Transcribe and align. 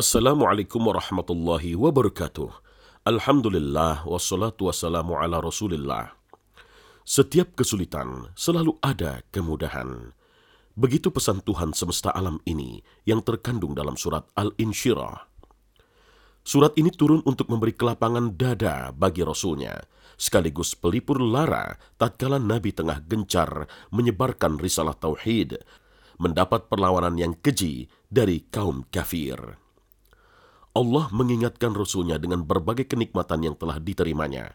Assalamualaikum 0.00 0.80
warahmatullahi 0.80 1.76
wabarakatuh. 1.76 2.48
Alhamdulillah 3.04 4.08
wassalatu 4.08 4.72
wassalamu 4.72 5.20
ala 5.20 5.44
rasulillah. 5.44 6.16
Setiap 7.04 7.52
kesulitan 7.52 8.32
selalu 8.32 8.80
ada 8.80 9.20
kemudahan. 9.28 10.16
Begitu 10.72 11.12
pesan 11.12 11.44
Tuhan 11.44 11.76
semesta 11.76 12.16
alam 12.16 12.40
ini 12.48 12.80
yang 13.04 13.20
terkandung 13.20 13.76
dalam 13.76 13.92
surat 14.00 14.24
Al-Insyirah. 14.40 15.28
Surat 16.48 16.72
ini 16.80 16.88
turun 16.96 17.20
untuk 17.28 17.52
memberi 17.52 17.76
kelapangan 17.76 18.40
dada 18.40 18.96
bagi 18.96 19.20
Rasulnya, 19.20 19.84
sekaligus 20.16 20.72
pelipur 20.80 21.20
lara 21.20 21.76
tatkala 22.00 22.40
Nabi 22.40 22.72
tengah 22.72 23.04
gencar 23.04 23.68
menyebarkan 23.92 24.56
risalah 24.56 24.96
tauhid, 24.96 25.60
mendapat 26.16 26.72
perlawanan 26.72 27.20
yang 27.20 27.36
keji 27.36 27.92
dari 28.08 28.48
kaum 28.48 28.88
kafir. 28.88 29.59
Allah 30.70 31.10
mengingatkan 31.10 31.74
Rasulnya 31.74 32.22
dengan 32.22 32.46
berbagai 32.46 32.86
kenikmatan 32.86 33.42
yang 33.42 33.56
telah 33.58 33.82
diterimanya. 33.82 34.54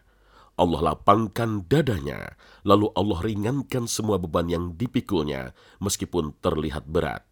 Allah 0.56 0.92
lapangkan 0.92 1.68
dadanya, 1.68 2.40
lalu 2.64 2.88
Allah 2.96 3.20
ringankan 3.20 3.84
semua 3.84 4.16
beban 4.16 4.48
yang 4.48 4.72
dipikulnya, 4.72 5.52
meskipun 5.84 6.32
terlihat 6.40 6.88
berat. 6.88 7.28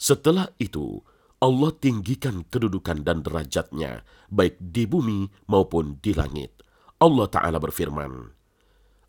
Setelah 0.00 0.48
itu, 0.56 1.04
Allah 1.44 1.74
tinggikan 1.76 2.48
kedudukan 2.48 3.04
dan 3.04 3.20
derajatnya, 3.20 4.08
baik 4.32 4.56
di 4.56 4.88
bumi 4.88 5.28
maupun 5.44 6.00
di 6.00 6.16
langit. 6.16 6.64
Allah 6.96 7.28
Ta'ala 7.28 7.60
berfirman, 7.60 8.32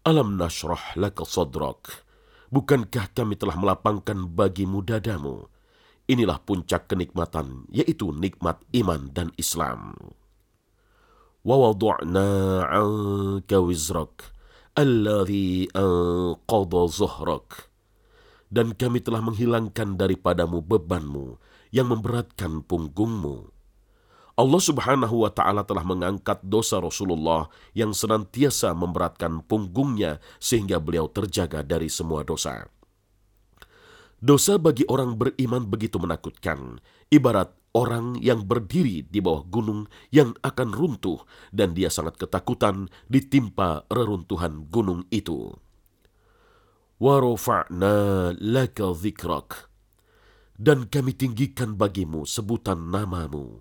Alam 0.03 0.35
nashrah 0.35 0.99
laka 0.99 1.23
sadrak. 1.23 2.03
Bukankah 2.51 3.15
kami 3.15 3.39
telah 3.39 3.55
melapangkan 3.55 4.27
bagimu 4.27 4.83
dadamu? 4.83 5.47
Inilah 6.08 6.40
puncak 6.40 6.88
kenikmatan, 6.88 7.68
yaitu 7.68 8.08
nikmat 8.16 8.64
iman 8.72 9.12
dan 9.12 9.28
Islam. 9.36 9.92
وَوَضُعْنَا 11.44 12.28
عَنْكَ 12.64 13.50
وِزْرَكَ 13.52 14.16
الَّذِي 14.78 15.72
أَنْقَضَ 15.76 16.72
ظُهْرَكَ 16.72 17.48
Dan 18.48 18.72
kami 18.72 19.04
telah 19.04 19.20
menghilangkan 19.20 20.00
daripadamu 20.00 20.64
bebanmu 20.64 21.36
yang 21.68 21.92
memberatkan 21.92 22.64
punggungmu. 22.64 23.52
Allah 24.38 24.62
subhanahu 24.62 25.26
wa 25.26 25.32
ta'ala 25.34 25.66
telah 25.66 25.82
mengangkat 25.82 26.38
dosa 26.46 26.78
Rasulullah 26.78 27.50
yang 27.74 27.90
senantiasa 27.90 28.70
memberatkan 28.70 29.42
punggungnya 29.42 30.22
sehingga 30.38 30.78
beliau 30.78 31.10
terjaga 31.10 31.66
dari 31.66 31.90
semua 31.90 32.22
dosa. 32.22 32.70
Dosa 34.23 34.55
bagi 34.55 34.87
orang 34.87 35.19
beriman 35.19 35.67
begitu 35.67 35.99
menakutkan, 35.99 36.79
ibarat 37.11 37.51
orang 37.75 38.15
yang 38.23 38.47
berdiri 38.47 39.03
di 39.03 39.19
bawah 39.19 39.43
gunung 39.43 39.91
yang 40.15 40.31
akan 40.39 40.71
runtuh 40.71 41.27
dan 41.51 41.75
dia 41.75 41.91
sangat 41.91 42.15
ketakutan 42.15 42.87
ditimpa 43.11 43.83
reruntuhan 43.91 44.63
gunung 44.71 45.03
itu. 45.11 45.51
Warofa'na 47.03 48.31
laka 48.39 48.95
zikrak. 48.95 49.67
Dan 50.55 50.87
kami 50.87 51.11
tinggikan 51.11 51.75
bagimu 51.75 52.23
sebutan 52.23 52.79
namamu. 52.95 53.59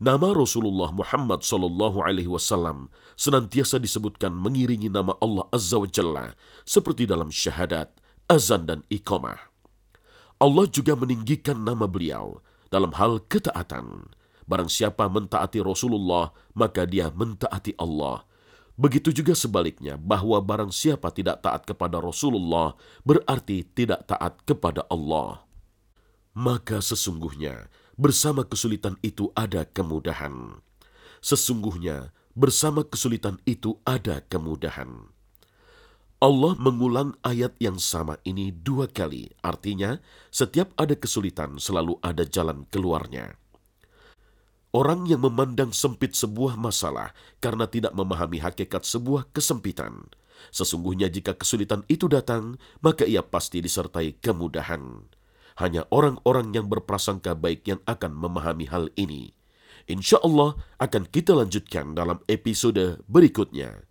Nama 0.00 0.32
Rasulullah 0.32 0.88
Muhammad 0.88 1.44
Sallallahu 1.44 2.00
Alaihi 2.00 2.32
Wasallam 2.32 2.88
senantiasa 3.20 3.76
disebutkan 3.76 4.32
mengiringi 4.32 4.88
nama 4.88 5.20
Allah 5.20 5.52
Azza 5.52 5.76
wa 5.76 5.84
Jalla 5.84 6.32
seperti 6.64 7.04
dalam 7.04 7.28
syahadat, 7.28 7.92
azan 8.32 8.64
dan 8.64 8.80
iqamah. 8.88 9.51
Allah 10.42 10.66
juga 10.66 10.98
meninggikan 10.98 11.54
nama 11.54 11.86
beliau 11.86 12.42
dalam 12.66 12.90
hal 12.98 13.22
ketaatan. 13.30 14.10
Barang 14.42 14.66
siapa 14.66 15.06
mentaati 15.06 15.62
Rasulullah, 15.62 16.34
maka 16.50 16.82
dia 16.82 17.14
mentaati 17.14 17.78
Allah. 17.78 18.26
Begitu 18.74 19.14
juga 19.14 19.38
sebaliknya, 19.38 19.94
bahwa 19.94 20.42
barang 20.42 20.74
siapa 20.74 21.14
tidak 21.14 21.46
taat 21.46 21.62
kepada 21.62 22.02
Rasulullah, 22.02 22.74
berarti 23.06 23.62
tidak 23.70 24.10
taat 24.10 24.42
kepada 24.42 24.82
Allah. 24.90 25.46
Maka 26.34 26.82
sesungguhnya, 26.82 27.70
bersama 27.94 28.42
kesulitan 28.42 28.98
itu 28.98 29.30
ada 29.38 29.62
kemudahan. 29.62 30.58
Sesungguhnya, 31.22 32.10
bersama 32.34 32.82
kesulitan 32.82 33.38
itu 33.46 33.78
ada 33.86 34.18
kemudahan. 34.26 35.11
Allah 36.22 36.54
mengulang 36.54 37.18
ayat 37.26 37.58
yang 37.58 37.82
sama 37.82 38.14
ini 38.22 38.54
dua 38.54 38.86
kali. 38.86 39.34
Artinya, 39.42 39.98
setiap 40.30 40.70
ada 40.78 40.94
kesulitan 40.94 41.58
selalu 41.58 41.98
ada 41.98 42.22
jalan 42.22 42.62
keluarnya. 42.70 43.34
Orang 44.70 45.10
yang 45.10 45.26
memandang 45.26 45.74
sempit 45.74 46.14
sebuah 46.14 46.54
masalah 46.54 47.10
karena 47.42 47.66
tidak 47.66 47.90
memahami 47.98 48.38
hakikat 48.38 48.86
sebuah 48.86 49.34
kesempitan. 49.34 50.14
Sesungguhnya 50.54 51.10
jika 51.10 51.34
kesulitan 51.34 51.82
itu 51.90 52.06
datang, 52.06 52.54
maka 52.86 53.02
ia 53.02 53.26
pasti 53.26 53.58
disertai 53.58 54.14
kemudahan. 54.22 55.02
Hanya 55.58 55.90
orang-orang 55.90 56.54
yang 56.54 56.70
berprasangka 56.70 57.34
baik 57.34 57.66
yang 57.66 57.82
akan 57.82 58.14
memahami 58.14 58.70
hal 58.70 58.94
ini. 58.94 59.34
Insya 59.90 60.22
Allah 60.22 60.54
akan 60.78 61.10
kita 61.10 61.34
lanjutkan 61.34 61.98
dalam 61.98 62.22
episode 62.30 63.02
berikutnya. 63.10 63.90